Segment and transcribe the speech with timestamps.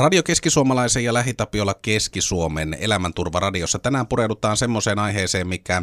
[0.00, 5.82] Radio Keskisuomalaisen ja Lähitapiola Keski-Suomen elämänturvaradiossa tänään pureudutaan semmoiseen aiheeseen, mikä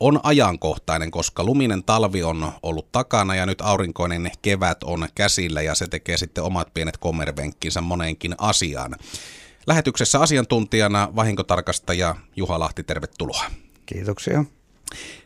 [0.00, 5.74] on ajankohtainen, koska luminen talvi on ollut takana ja nyt aurinkoinen kevät on käsillä ja
[5.74, 8.96] se tekee sitten omat pienet kommervenkkinsä moneenkin asiaan.
[9.66, 13.44] Lähetyksessä asiantuntijana vahinkotarkastaja Juha Lahti, tervetuloa.
[13.86, 14.44] Kiitoksia.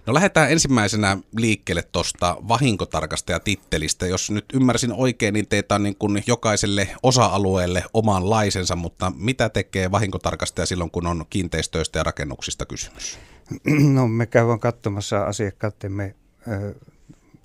[0.07, 4.07] No lähdetään ensimmäisenä liikkeelle tuosta vahinkotarkastajatittelistä.
[4.07, 9.49] Jos nyt ymmärsin oikein, niin teitä on niin kuin jokaiselle osa-alueelle oman laisensa, mutta mitä
[9.49, 13.19] tekee vahinkotarkastaja silloin, kun on kiinteistöistä ja rakennuksista kysymys?
[13.95, 16.15] No me käydään katsomassa asiakkaattemme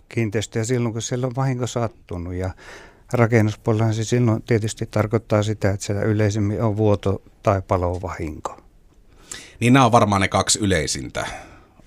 [0.09, 2.49] kiinteistöjä silloin, kun siellä on vahinko sattunut ja
[3.13, 8.61] rakennuspuolella se silloin tietysti tarkoittaa sitä, että siellä yleisemmin on vuoto- tai palovahinko.
[9.59, 11.27] Niin nämä on varmaan ne kaksi yleisintä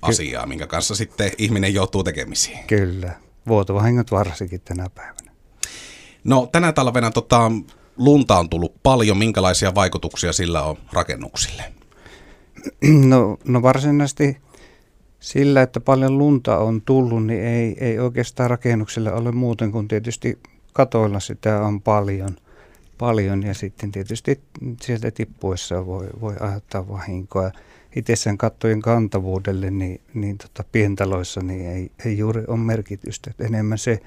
[0.03, 2.59] asiaa, minkä kanssa sitten ihminen joutuu tekemisiin.
[2.67, 3.13] Kyllä,
[3.49, 5.33] vuotovahingot varsinkin tänä päivänä.
[6.25, 7.53] No tänä talvena tota,
[7.97, 9.19] lunta on tullut paljon.
[9.19, 11.63] Minkälaisia vaikutuksia sillä on rakennuksille?
[12.83, 14.37] No, no varsinaisesti
[15.21, 20.39] sillä, että paljon lunta on tullut, niin ei, ei oikeastaan rakennukselle ole muuten kuin tietysti
[20.73, 22.37] katoilla sitä on paljon,
[22.99, 24.41] paljon ja sitten tietysti
[24.81, 27.51] sieltä tippuessa voi, voi aiheuttaa vahinkoa
[27.97, 33.31] itsessään kattojen kantavuudelle, niin, niin tota, pientaloissa niin ei, ei juuri ole merkitystä.
[33.31, 34.01] Et enemmän se,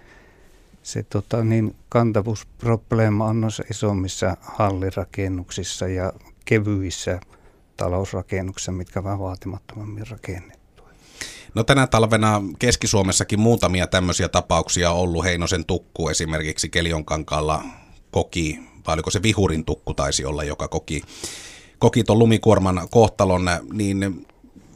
[0.83, 6.13] se tota, niin kantavuusprobleema on noissa isommissa hallirakennuksissa ja
[6.45, 7.19] kevyissä
[7.77, 10.61] talousrakennuksissa, mitkä vähän vaatimattomammin rakennettu.
[11.53, 15.23] No tänä talvena Keski-Suomessakin muutamia tämmöisiä tapauksia ollut.
[15.23, 17.63] Heinosen tukku esimerkiksi Kelionkankaalla
[18.11, 21.01] koki, vai oliko se Vihurin tukku taisi olla, joka koki
[21.81, 24.25] koki tuon lumikuorman kohtalon, niin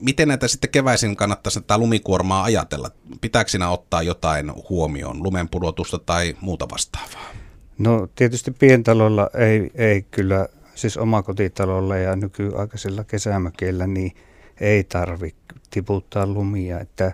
[0.02, 2.92] miten näitä sitten keväisin kannattaisi tätä lumikuormaa ajatella?
[3.22, 7.32] Pitääkö siinä ottaa jotain huomioon, lumenpudotusta tai muuta vastaavaa?
[7.78, 14.12] No tietysti pientalolla ei, ei kyllä, siis omakotitalolla ja nykyaikaisilla kesämökeillä, niin
[14.60, 17.14] ei tarvitse tiputtaa lumia, että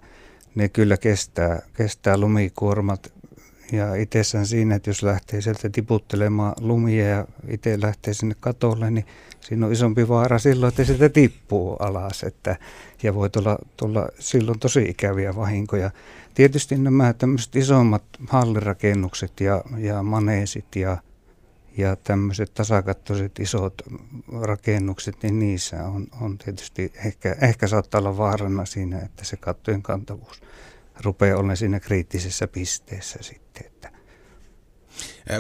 [0.56, 3.14] ne kyllä kestää, kestää lumikuormat
[3.72, 9.06] ja itsessään siinä, että jos lähtee sieltä tiputtelemaan lumia ja itse lähtee sinne katolle, niin
[9.42, 12.24] siinä on isompi vaara silloin, että sitä tippuu alas.
[12.24, 12.56] Että,
[13.04, 15.92] ja voi tulla, tulla silloin tosi ikäviä vahinkoja.
[16.34, 20.98] Tietysti nämä tämmöiset isommat hallirakennukset ja, ja maneesit ja,
[21.78, 23.82] ja tämmöiset tasakattoiset isot
[24.42, 29.82] rakennukset, niin niissä on, on tietysti ehkä, ehkä saattaa olla vaarana siinä, että se kattojen
[29.82, 30.42] kantavuus
[31.04, 33.51] rupeaa olemaan siinä kriittisessä pisteessä sitten.
[33.66, 33.92] Että.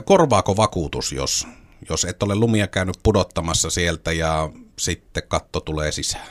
[0.05, 1.47] Korvaako vakuutus, jos,
[1.89, 4.49] jos et ole lumia käynyt pudottamassa sieltä ja
[4.79, 6.27] sitten katto tulee sisään?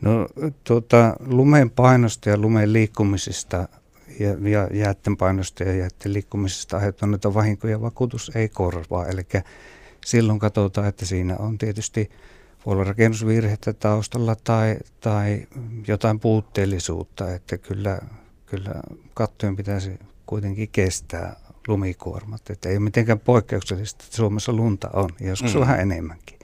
[0.00, 0.26] No
[0.64, 3.68] tuota, lumen painosta ja lumen liikkumisesta
[4.20, 9.06] ja, ja jäätten painosta ja jäätten liikkumisesta aiheutuneita vahinkoja vakuutus ei korvaa.
[9.06, 9.22] Eli
[10.06, 12.10] silloin katsotaan, että siinä on tietysti
[12.66, 15.46] voi olla rakennusvirhettä taustalla tai, tai
[15.88, 17.98] jotain puutteellisuutta, että kyllä
[18.46, 18.82] kyllä
[19.14, 21.36] kattojen pitäisi kuitenkin kestää
[21.68, 22.50] lumikuormat.
[22.50, 25.60] Että ei ole mitenkään poikkeuksellista, että Suomessa lunta on, ja joskus mm.
[25.60, 26.38] vähän enemmänkin.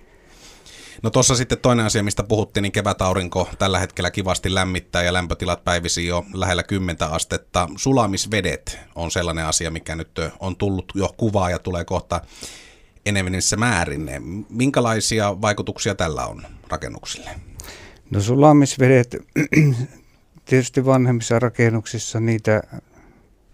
[1.02, 5.64] No tuossa sitten toinen asia, mistä puhuttiin, niin kevätaurinko tällä hetkellä kivasti lämmittää ja lämpötilat
[5.64, 7.68] päivisi jo lähellä 10 astetta.
[7.76, 12.20] Sulamisvedet on sellainen asia, mikä nyt on tullut jo kuvaa ja tulee kohta
[13.06, 14.10] enemmissä määrin.
[14.48, 17.30] Minkälaisia vaikutuksia tällä on rakennuksille?
[18.10, 19.16] No sulamisvedet,
[20.44, 22.62] tietysti vanhemmissa rakennuksissa niitä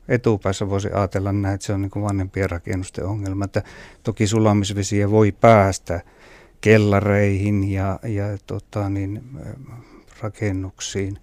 [0.09, 3.45] etupäässä voisi ajatella näin, että se on niin vanhempien rakennusten ongelma.
[3.45, 3.63] Että
[4.03, 6.01] toki sulamisvesiä voi päästä
[6.61, 9.23] kellareihin ja, ja tota, niin,
[10.21, 11.19] rakennuksiin.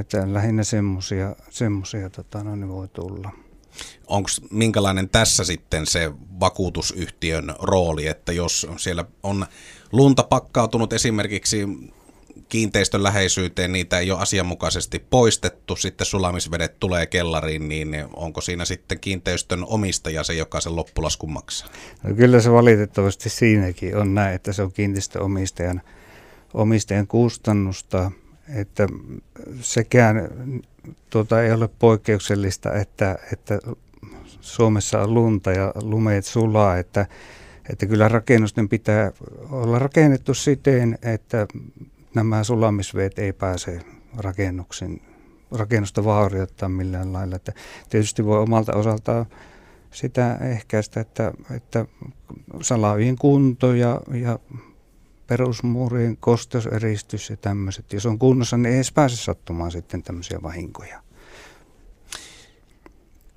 [0.00, 3.30] Että lähinnä semmoisia semmosia, tota, no, niin voi tulla.
[4.06, 9.46] Onko minkälainen tässä sitten se vakuutusyhtiön rooli, että jos siellä on
[9.92, 11.68] lunta pakkautunut esimerkiksi
[12.48, 19.00] kiinteistön läheisyyteen niitä ei ole asianmukaisesti poistettu, sitten sulamisvedet tulee kellariin, niin onko siinä sitten
[19.00, 21.68] kiinteistön omistaja se, joka sen loppulaskun maksaa?
[22.02, 25.82] No kyllä se valitettavasti siinäkin on näin, että se on kiinteistöomistajan
[26.54, 28.10] omistajan kustannusta,
[28.54, 28.86] että
[29.60, 30.30] sekään
[31.10, 33.58] tuota, ei ole poikkeuksellista, että, että
[34.40, 37.06] Suomessa on lunta ja lumeet sulaa, että,
[37.70, 39.12] että kyllä rakennusten pitää
[39.50, 41.46] olla rakennettu siten, että
[42.14, 43.80] nämä sulamisveet ei pääse
[44.16, 45.00] rakennuksen,
[45.50, 47.36] rakennusta vaurioittaa millään lailla.
[47.36, 47.52] Että
[47.90, 49.26] tietysti voi omalta osaltaan
[49.90, 51.86] sitä ehkäistä, että, että
[52.62, 54.38] salavien kunto ja, ja
[55.26, 61.02] perusmuurien kosteuseristys ja tämmöiset, jos on kunnossa, niin ei edes pääse sattumaan sitten tämmöisiä vahinkoja.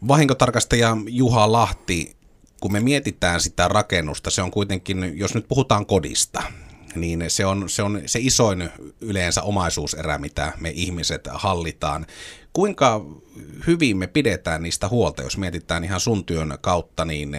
[0.08, 2.16] Vahinkotarkastaja Juha Lahti,
[2.62, 6.44] kun me mietitään sitä rakennusta, se on kuitenkin, jos nyt puhutaan kodista,
[6.96, 8.70] niin se on, se on se isoin
[9.02, 12.06] yleensä omaisuuserä, mitä me ihmiset hallitaan.
[12.54, 13.06] Kuinka
[13.68, 17.38] hyvin me pidetään niistä huolta, jos mietitään ihan sun työn kautta, niin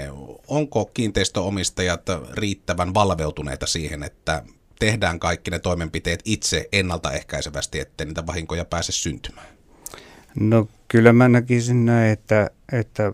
[0.49, 4.43] onko kiinteistöomistajat riittävän valveutuneita siihen, että
[4.79, 9.47] tehdään kaikki ne toimenpiteet itse ennaltaehkäisevästi, ettei niitä vahinkoja pääse syntymään?
[10.41, 13.13] No kyllä mä näkisin näin, että, että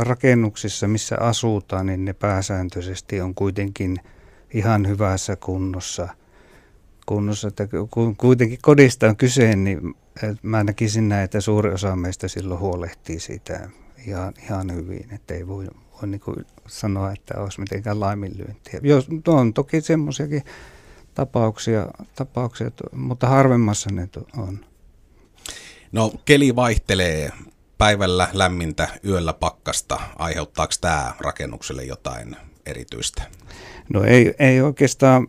[0.00, 3.96] rakennuksissa, missä asutaan, niin ne pääsääntöisesti on kuitenkin
[4.56, 6.08] ihan hyvässä kunnossa.
[7.06, 9.94] kunnossa että kun kuitenkin kodista on kyse, niin
[10.42, 13.68] mä näkisin näin, että suuri osa meistä silloin huolehtii siitä
[14.06, 16.36] ihan, ihan hyvin, että ei voi, voi niin kuin
[16.68, 18.80] sanoa, että olisi mitenkään laiminlyöntiä.
[18.82, 20.42] Jos, on toki semmoisiakin
[21.14, 24.64] tapauksia, tapauksia, mutta harvemmassa ne on.
[25.92, 27.32] No keli vaihtelee
[27.78, 30.00] päivällä lämmintä, yöllä pakkasta.
[30.18, 32.36] Aiheuttaako tämä rakennukselle jotain
[32.66, 33.22] erityistä?
[33.92, 35.28] No ei, ei oikeastaan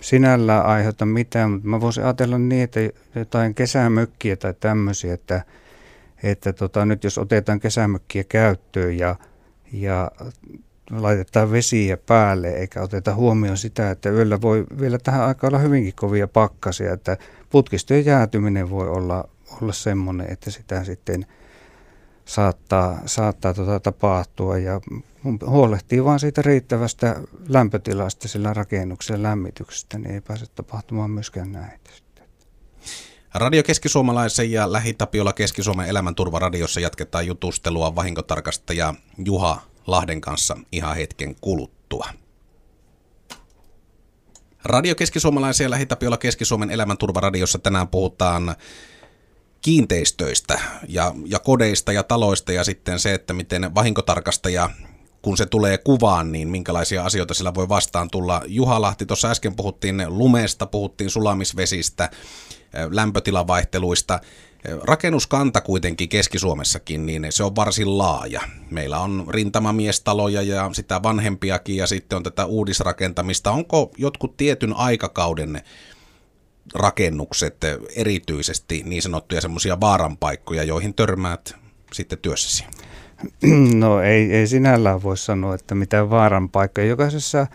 [0.00, 2.80] sinällään aiheuta mitään, mutta mä voisin ajatella niin, että
[3.14, 5.42] jotain kesämökkiä tai tämmöisiä, että,
[6.22, 9.16] että tota, nyt jos otetaan kesämökkiä käyttöön ja,
[9.72, 10.10] ja
[10.90, 15.94] laitetaan vesiä päälle eikä oteta huomioon sitä, että yöllä voi vielä tähän aikaan olla hyvinkin
[15.96, 17.16] kovia pakkasia, että
[17.50, 19.28] putkistojen jäätyminen voi olla,
[19.62, 21.26] olla semmoinen, että sitä sitten
[22.32, 24.80] saattaa, saattaa tuota tapahtua ja
[25.46, 31.90] huolehtii vaan siitä riittävästä lämpötilasta sillä rakennuksen lämmityksestä, niin ei pääse tapahtumaan myöskään näitä.
[33.34, 38.94] Radio Keski-Suomalaisen ja Lähitapiola Keski-Suomen elämänturvaradiossa jatketaan jutustelua vahinkotarkastaja
[39.24, 42.06] Juha Lahden kanssa ihan hetken kuluttua.
[44.64, 48.56] Radio Keski-Suomalaisen ja Lähitapiola Keski-Suomen elämänturvaradiossa tänään puhutaan
[49.62, 54.70] kiinteistöistä ja, ja kodeista ja taloista ja sitten se, että miten vahinkotarkastaja
[55.22, 58.42] kun se tulee kuvaan, niin minkälaisia asioita sillä voi vastaan tulla.
[58.46, 62.10] Juha Lahti, tuossa äsken puhuttiin lumesta, puhuttiin sulamisvesistä,
[62.90, 64.20] lämpötilavaihteluista.
[64.82, 68.40] Rakennuskanta kuitenkin Keski-Suomessakin, niin se on varsin laaja.
[68.70, 73.50] Meillä on rintamamiestaloja ja sitä vanhempiakin ja sitten on tätä uudisrakentamista.
[73.50, 75.62] Onko jotkut tietyn aikakauden
[76.74, 77.56] rakennukset
[77.96, 81.54] erityisesti niin sanottuja semmoisia vaaranpaikkoja, joihin törmäät
[81.92, 82.64] sitten työssäsi?
[83.74, 86.86] No ei, ei sinällään voi sanoa, että mitään vaaranpaikkoja.
[86.86, 87.46] Jokaisessa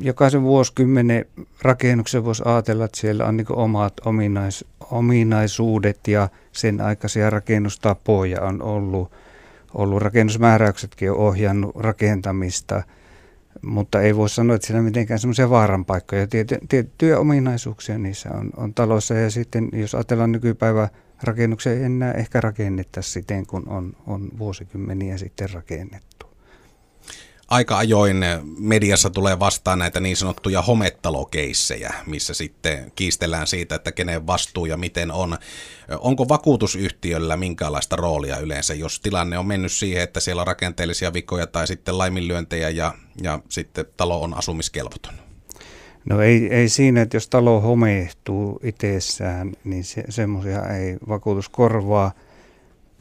[0.00, 1.24] jokaisen vuosikymmenen
[1.62, 8.62] rakennuksen voisi ajatella, että siellä on niin omat ominais, ominaisuudet ja sen aikaisia rakennustapoja on
[8.62, 9.12] ollut.
[9.74, 12.82] ollut rakennusmääräyksetkin on ohjannut rakentamista,
[13.62, 16.26] mutta ei voi sanoa, että siellä mitenkään semmoisia vaaranpaikkoja.
[16.68, 20.88] Tiettyjä ominaisuuksia niissä on, on talossa ja sitten jos ajatellaan nykypäivä
[21.22, 26.31] rakennuksia ei enää ehkä rakennettaisi siten, kun on, on vuosikymmeniä sitten rakennettu.
[27.52, 28.24] Aika ajoin
[28.58, 34.76] mediassa tulee vastaan näitä niin sanottuja hometalokeissejä, missä sitten kiistellään siitä, että kenen vastuu ja
[34.76, 35.38] miten on.
[35.98, 41.46] Onko vakuutusyhtiöllä minkälaista roolia yleensä, jos tilanne on mennyt siihen, että siellä on rakenteellisia vikoja
[41.46, 45.14] tai sitten laiminlyöntejä ja, ja sitten talo on asumiskelvoton?
[46.04, 52.12] No ei, ei siinä, että jos talo homehtuu itsessään, niin se, semmoisia ei vakuutus korvaa,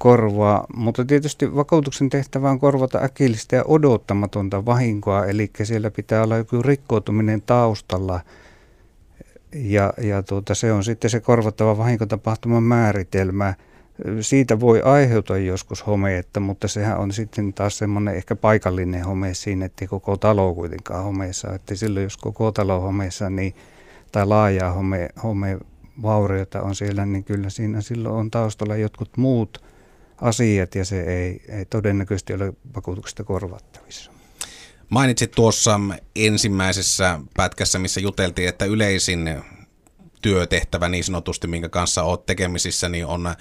[0.02, 0.66] korvaa.
[0.76, 6.62] Mutta tietysti vakuutuksen tehtävä on korvata äkillistä ja odottamatonta vahinkoa, eli siellä pitää olla joku
[6.62, 8.20] rikkoutuminen taustalla.
[9.56, 13.54] Ja, ja tuota, se on sitten se korvattava vahinkotapahtuman määritelmä–
[14.22, 19.66] siitä voi aiheutua joskus homeetta, mutta sehän on sitten taas semmoinen ehkä paikallinen home siinä,
[19.66, 21.54] että koko talo kuitenkaan homeessa.
[21.54, 23.56] Että silloin jos koko talo homeessa niin,
[24.12, 29.71] tai laajaa home, homevauriota on siellä, niin kyllä siinä silloin on taustalla jotkut muut
[30.22, 34.12] asiat ja se ei, ei todennäköisesti ole vakuutuksesta korvattavissa.
[34.90, 35.80] Mainitsit tuossa
[36.16, 39.42] ensimmäisessä pätkässä, missä juteltiin, että yleisin
[40.22, 43.36] työtehtävä niin sanotusti, minkä kanssa olet tekemisissä, niin on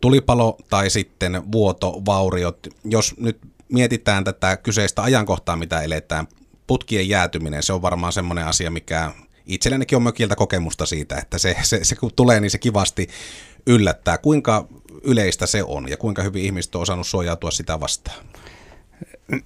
[0.00, 2.66] tulipalo tai sitten vuotovauriot.
[2.84, 6.26] Jos nyt mietitään tätä kyseistä ajankohtaa, mitä eletään,
[6.66, 9.12] putkien jäätyminen, se on varmaan semmoinen asia, mikä
[9.46, 13.08] itsellenikin on mökiltä kokemusta siitä, että se, se, se kun tulee, niin se kivasti
[13.66, 14.18] yllättää.
[14.18, 14.66] Kuinka
[15.02, 18.26] yleistä se on ja kuinka hyvin ihmiset on osannut suojautua sitä vastaan?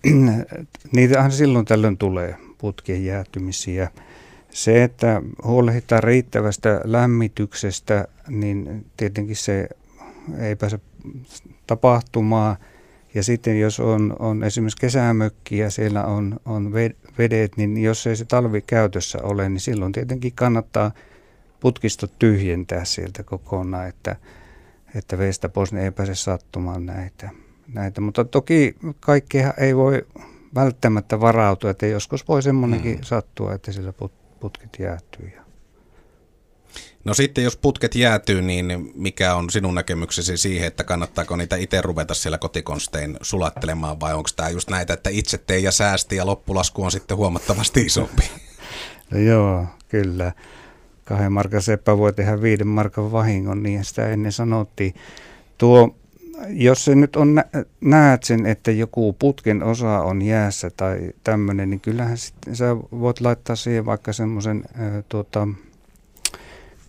[0.93, 3.91] Niitähän silloin tällöin tulee putkien jäätymisiä.
[4.51, 9.69] Se, että huolehditaan riittävästä lämmityksestä, niin tietenkin se
[10.39, 10.81] ei pääse
[11.67, 12.57] tapahtumaan.
[13.15, 16.73] Ja sitten jos on, on esimerkiksi kesämökki ja siellä on, on
[17.19, 20.91] vedet, niin jos ei se talvi käytössä ole, niin silloin tietenkin kannattaa
[21.61, 24.17] putkisto tyhjentää sieltä kokonaan, että,
[24.95, 27.31] että veistä pois niin ei pääse sattumaan näitä,
[27.75, 28.01] näitä.
[28.01, 30.07] Mutta toki kaikkea ei voi
[30.55, 33.03] välttämättä varautua, että joskus voi semmoinenkin mm.
[33.03, 33.93] sattua, että sillä
[34.41, 35.33] putket jäätyy.
[37.05, 41.83] No sitten jos putket jäätyy, niin mikä on sinun näkemyksesi siihen, että kannattaako niitä itse
[41.83, 46.27] ruveta siellä kotikonstein sulattelemaan vai onko tämä just näitä, että itse tee ja säästi ja
[46.27, 48.23] loppulasku on sitten huomattavasti isompi?
[49.11, 50.33] No joo, kyllä.
[51.11, 54.95] Kahden markan seppä voi tehdä viiden markan vahingon, niin sitä ennen sanottiin.
[55.59, 55.97] Tuo,
[56.49, 57.43] jos se nyt on,
[57.81, 63.21] näet sen, että joku putken osa on jäässä tai tämmöinen, niin kyllähän sitten sä voit
[63.21, 64.65] laittaa siihen vaikka semmoisen
[65.09, 65.49] tuota,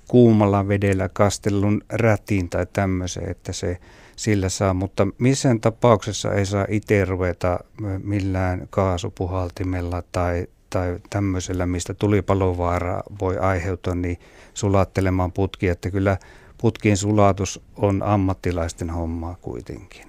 [0.07, 3.77] kuumalla vedellä kastellun rätin tai tämmöisen, että se
[4.15, 7.59] sillä saa, mutta missään tapauksessa ei saa itse ruveta
[8.03, 14.17] millään kaasupuhaltimella tai, tai tämmöisellä, mistä tulipalovaara voi aiheutua, niin
[14.53, 16.17] sulattelemaan putkia, että kyllä
[16.57, 20.07] putkien sulatus on ammattilaisten hommaa kuitenkin.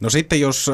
[0.00, 0.70] No sitten jos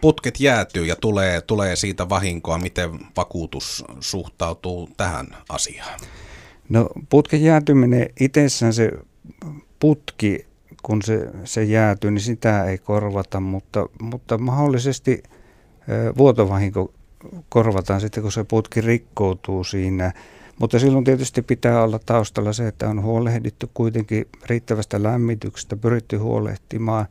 [0.00, 6.00] putket jäätyy ja tulee, tulee siitä vahinkoa, miten vakuutus suhtautuu tähän asiaan?
[6.68, 8.90] No putken jäätyminen itsessään se
[9.78, 10.46] putki,
[10.82, 15.22] kun se, se jäätyy, niin sitä ei korvata, mutta, mutta mahdollisesti
[16.18, 16.92] vuotovahinko
[17.48, 20.12] korvataan sitten, kun se putki rikkoutuu siinä.
[20.58, 27.06] Mutta silloin tietysti pitää olla taustalla se, että on huolehdittu kuitenkin riittävästä lämmityksestä, pyritty huolehtimaan.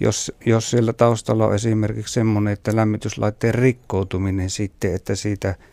[0.00, 5.54] Jos, jos siellä taustalla on esimerkiksi semmoinen, että lämmityslaitteen rikkoutuminen sitten, että siitä–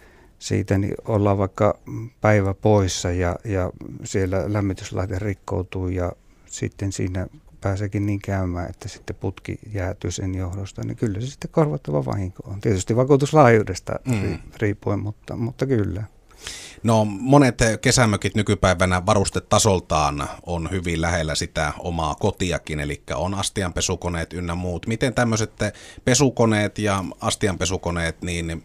[0.42, 1.80] siitä niin ollaan vaikka
[2.22, 3.72] päivä poissa ja, ja
[4.04, 6.12] siellä lämmityslaite rikkoutuu ja
[6.46, 7.28] sitten siinä
[7.62, 12.44] pääseekin niin käymään, että sitten putki jäätyy sen johdosta, niin kyllä se sitten korvattava vahinko
[12.46, 12.62] on.
[12.62, 14.38] Tietysti vakuutuslaajuudesta mm.
[14.58, 16.04] riippuen, mutta, mutta kyllä.
[16.84, 24.56] No monet kesämökit nykypäivänä varustetasoltaan on hyvin lähellä sitä omaa kotiakin, eli on astianpesukoneet ynnä
[24.56, 24.88] muut.
[24.88, 25.52] Miten tämmöiset
[26.06, 28.64] pesukoneet ja astianpesukoneet, niin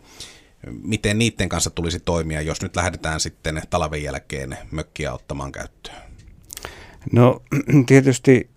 [0.83, 5.97] miten niiden kanssa tulisi toimia, jos nyt lähdetään sitten talven jälkeen mökkiä ottamaan käyttöön?
[7.13, 7.43] No
[7.87, 8.51] tietysti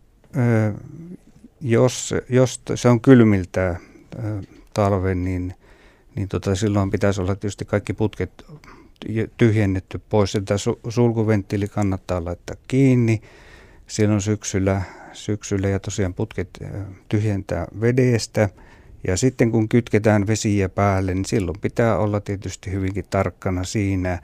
[1.62, 3.75] jos, jos se on kylmiltä
[4.74, 5.53] talven, niin,
[6.15, 8.45] niin tota, silloin pitäisi olla tietysti kaikki putket
[9.38, 10.33] tyhjennetty pois.
[10.45, 10.57] Tämä
[10.89, 13.21] sulkuventtiili kannattaa laittaa kiinni
[13.88, 14.81] silloin syksyllä,
[15.13, 16.50] syksyllä ja tosiaan putket
[17.09, 18.50] tyhjentää vedestä–
[19.07, 24.19] ja sitten kun kytketään vesiä päälle, niin silloin pitää olla tietysti hyvinkin tarkkana siinä,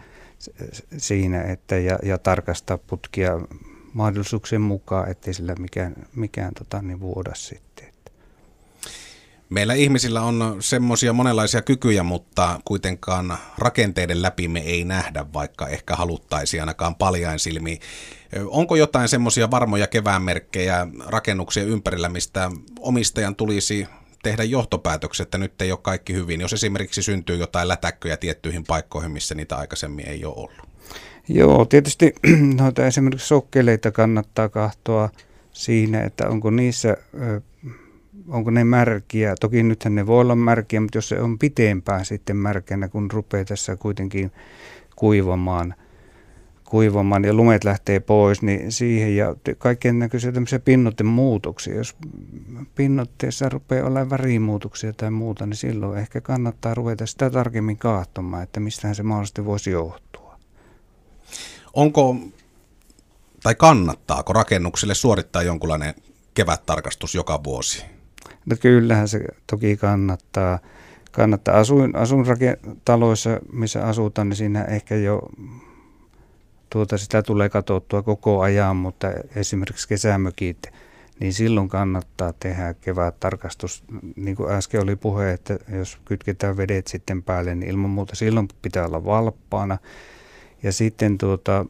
[0.97, 3.39] siinä että ja, ja tarkastaa putkia
[3.95, 7.95] mahdollisuuksien mukaan, ettei sillä mikään, mikään tota, niin vuoda sitten.
[9.49, 15.95] Meillä ihmisillä on semmoisia monenlaisia kykyjä, mutta kuitenkaan rakenteiden läpi me ei nähdä, vaikka ehkä
[15.95, 17.79] haluttaisiin ainakaan paljain silmiin.
[18.47, 23.87] Onko jotain semmoisia varmoja keväänmerkkejä rakennuksien ympärillä, mistä omistajan tulisi
[24.23, 29.11] tehdä johtopäätökset, että nyt ei ole kaikki hyvin, jos esimerkiksi syntyy jotain lätäkköjä tiettyihin paikkoihin,
[29.11, 30.74] missä niitä aikaisemmin ei ole ollut?
[31.27, 32.15] Joo, tietysti
[32.61, 35.09] noita esimerkiksi sokkeleita kannattaa kahtoa
[35.51, 36.97] siinä, että onko niissä,
[38.27, 39.35] onko ne märkiä.
[39.39, 43.45] Toki nythän ne voi olla märkiä, mutta jos se on pitempään sitten märkänä, kun rupeaa
[43.45, 44.31] tässä kuitenkin
[44.95, 45.73] kuivamaan–
[46.65, 51.75] kuivamaan ja lumet lähtee pois, niin siihen ja kaikkien näköisiä tämmöisiä pinnoiden muutoksia.
[51.75, 51.95] Jos
[52.75, 58.59] pinnotteessa rupeaa olemaan värimuutoksia tai muuta, niin silloin ehkä kannattaa ruveta sitä tarkemmin kaahtomaan, että
[58.59, 60.14] mistähän se mahdollisesti voisi johtua.
[61.75, 62.15] Onko
[63.43, 65.93] tai kannattaako rakennuksille suorittaa jonkunlainen
[66.33, 67.85] kevättarkastus joka vuosi?
[68.45, 70.59] No kyllähän se toki kannattaa.
[71.11, 71.93] Kannattaa asuin,
[72.85, 75.29] taloissa, missä asutaan, niin siinä ehkä jo
[76.69, 80.67] tuota, sitä tulee katsottua koko ajan, mutta esimerkiksi kesämökit,
[81.19, 83.83] niin silloin kannattaa tehdä kevättarkastus.
[84.15, 88.47] Niin kuin äsken oli puhe, että jos kytketään vedet sitten päälle, niin ilman muuta silloin
[88.61, 89.77] pitää olla valppaana.
[90.65, 91.65] Ja sitten tuota,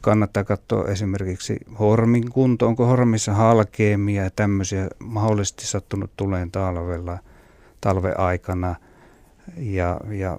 [0.00, 7.18] kannattaa katsoa esimerkiksi hormin kunto, onko hormissa halkeemia ja tämmöisiä mahdollisesti sattunut tuleen talvella,
[7.80, 8.74] talven aikana.
[9.56, 10.38] Ja, ja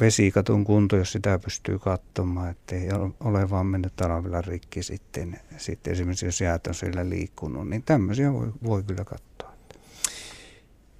[0.00, 2.88] vesikatun kunto, jos sitä pystyy katsomaan, ettei
[3.20, 8.32] ole vaan mennyt talvella rikki sitten, sitten esimerkiksi jos jäät on siellä liikkunut, niin tämmöisiä
[8.32, 9.33] voi, voi kyllä katsoa.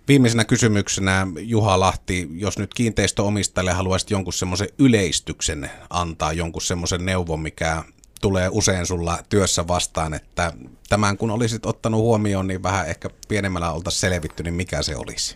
[0.09, 7.41] Viimeisenä kysymyksenä Juha Lahti, jos nyt kiinteistöomistajalle haluaisit jonkun semmoisen yleistyksen antaa, jonkun semmoisen neuvon,
[7.41, 7.85] mikä
[8.21, 10.53] tulee usein sulla työssä vastaan, että
[10.89, 15.35] tämän kun olisit ottanut huomioon, niin vähän ehkä pienemmällä oltaisiin selvitty, niin mikä se olisi?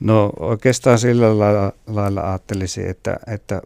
[0.00, 3.62] No oikeastaan sillä lailla, lailla ajattelisin, että, että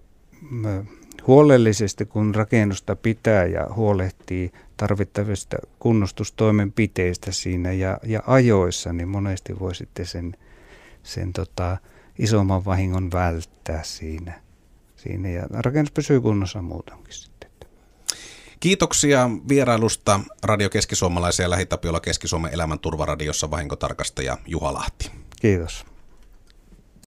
[1.27, 9.75] huolellisesti, kun rakennusta pitää ja huolehtii tarvittavista kunnostustoimenpiteistä siinä ja, ja ajoissa, niin monesti voi
[9.75, 10.37] sitten sen,
[11.03, 11.77] sen tota,
[12.19, 14.41] isomman vahingon välttää siinä.
[14.97, 15.29] siinä.
[15.29, 17.51] Ja rakennus pysyy kunnossa muutenkin sitten.
[18.61, 25.11] Kiitoksia vierailusta Radio Keski-Suomalaisen ja Lähitapiola Keski-Suomen elämän turvaradiossa vahinkotarkastaja Juha Lahti.
[25.41, 25.87] Kiitos.